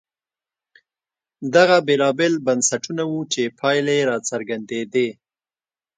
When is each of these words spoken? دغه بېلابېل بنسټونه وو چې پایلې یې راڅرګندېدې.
دغه 1.55 1.77
بېلابېل 1.87 2.33
بنسټونه 2.45 3.03
وو 3.11 3.19
چې 3.33 3.41
پایلې 3.59 3.93
یې 3.99 4.07
راڅرګندېدې. 4.09 5.07